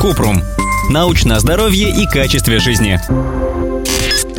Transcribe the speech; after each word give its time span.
Купрум. 0.00 0.42
Научное 0.90 1.38
здоровье 1.38 1.90
и 1.90 2.06
качестве 2.06 2.58
жизни. 2.58 3.00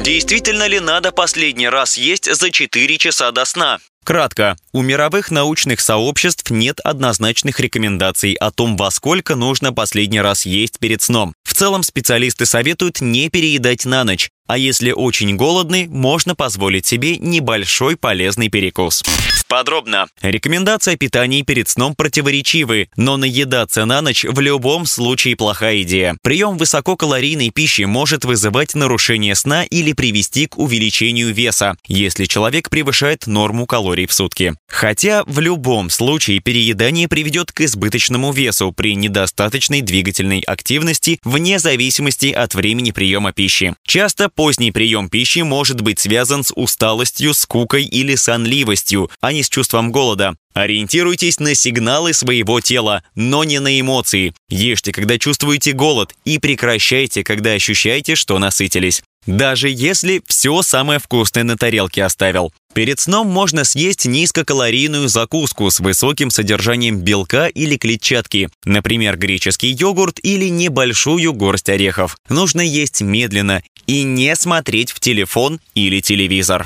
Действительно 0.01 0.67
ли 0.67 0.79
надо 0.79 1.11
последний 1.11 1.67
раз 1.67 1.97
есть 1.97 2.33
за 2.33 2.51
4 2.51 2.97
часа 2.97 3.31
до 3.31 3.45
сна? 3.45 3.79
Кратко. 4.05 4.55
У 4.71 4.81
мировых 4.81 5.31
научных 5.31 5.81
сообществ 5.81 6.49
нет 6.49 6.79
однозначных 6.81 7.59
рекомендаций 7.59 8.35
о 8.35 8.51
том, 8.51 8.77
во 8.77 8.89
сколько 8.89 9.35
нужно 9.35 9.73
последний 9.73 10.21
раз 10.21 10.45
есть 10.45 10.79
перед 10.79 11.01
сном. 11.01 11.33
В 11.43 11.53
целом 11.53 11.83
специалисты 11.83 12.45
советуют 12.45 13.01
не 13.01 13.29
переедать 13.29 13.83
на 13.83 14.05
ночь, 14.05 14.29
а 14.47 14.57
если 14.57 14.93
очень 14.93 15.35
голодный, 15.35 15.87
можно 15.87 16.35
позволить 16.35 16.85
себе 16.85 17.17
небольшой 17.17 17.97
полезный 17.97 18.47
перекус. 18.47 19.03
Подробно. 19.47 20.07
Рекомендация 20.21 20.97
питания 20.97 21.41
перед 21.41 21.69
сном 21.69 21.95
противоречивы, 21.95 22.89
но 22.97 23.15
наедаться 23.15 23.85
на 23.85 24.01
ночь 24.01 24.25
в 24.25 24.39
любом 24.41 24.85
случае 24.85 25.37
плохая 25.37 25.83
идея. 25.83 26.17
Прием 26.21 26.57
высококалорийной 26.57 27.51
пищи 27.51 27.83
может 27.83 28.25
вызывать 28.25 28.75
нарушение 28.75 29.35
сна 29.35 29.63
или 29.63 29.93
привести 29.93 30.47
к 30.47 30.57
увеличению 30.57 31.33
веса, 31.33 31.77
если 31.87 32.25
человек 32.25 32.69
превышает 32.69 33.25
норму 33.25 33.65
калорий 33.65 34.05
в 34.05 34.13
сутки. 34.13 34.55
Хотя 34.67 35.23
в 35.25 35.39
любом 35.39 35.89
случае 35.89 36.41
переедание 36.41 37.07
приведет 37.07 37.53
к 37.53 37.61
избыточному 37.61 38.33
весу 38.33 38.73
при 38.73 38.95
недостаточной 38.95 39.81
двигательной 39.81 40.41
активности 40.41 41.19
вне 41.23 41.59
зависимости 41.59 42.31
от 42.31 42.53
времени 42.53 42.91
приема 42.91 43.31
пищи. 43.31 43.75
Часто 43.85 44.27
поздний 44.27 44.71
прием 44.71 45.09
пищи 45.09 45.39
может 45.39 45.79
быть 45.79 45.99
связан 45.99 46.43
с 46.43 46.51
усталостью, 46.53 47.33
скукой 47.33 47.85
или 47.85 48.15
сонливостью, 48.15 49.09
а 49.21 49.36
не 49.37 49.43
с 49.43 49.49
чувством 49.49 49.91
голода. 49.91 50.35
Ориентируйтесь 50.55 51.39
на 51.39 51.53
сигналы 51.53 52.13
своего 52.13 52.59
тела, 52.59 53.03
но 53.13 53.43
не 53.43 53.59
на 53.59 53.79
эмоции. 53.79 54.33
Ешьте, 54.49 54.91
когда 54.91 55.19
чувствуете 55.19 55.73
голод, 55.73 56.15
и 56.25 56.39
прекращайте, 56.39 57.23
когда 57.23 57.51
ощущаете, 57.51 58.15
что 58.15 58.39
насытились. 58.39 59.03
Даже 59.27 59.69
если 59.69 60.23
все 60.25 60.61
самое 60.63 60.99
вкусное 60.99 61.43
на 61.43 61.57
тарелке 61.57 62.03
оставил. 62.03 62.51
Перед 62.73 62.99
сном 62.99 63.27
можно 63.27 63.63
съесть 63.63 64.05
низкокалорийную 64.05 65.07
закуску 65.09 65.69
с 65.69 65.79
высоким 65.79 66.31
содержанием 66.31 67.01
белка 67.01 67.47
или 67.47 67.77
клетчатки, 67.77 68.49
например, 68.65 69.17
греческий 69.17 69.69
йогурт 69.69 70.19
или 70.23 70.45
небольшую 70.45 71.33
горсть 71.33 71.69
орехов. 71.69 72.17
Нужно 72.29 72.61
есть 72.61 73.01
медленно 73.01 73.61
и 73.85 74.03
не 74.03 74.35
смотреть 74.35 74.91
в 74.91 74.99
телефон 74.99 75.59
или 75.75 75.99
телевизор. 75.99 76.65